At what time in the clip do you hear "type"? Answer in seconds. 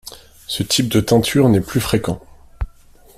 0.63-0.89